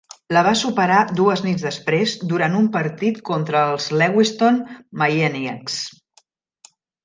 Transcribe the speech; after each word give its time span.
La 0.35 0.41
va 0.45 0.51
superar 0.61 1.01
dues 1.19 1.43
nits 1.47 1.65
després 1.67 2.15
durant 2.33 2.57
un 2.61 2.71
partit 2.77 3.21
contra 3.29 3.63
els 3.75 3.93
Lewiston 4.01 4.61
Maineiacs. 5.05 5.81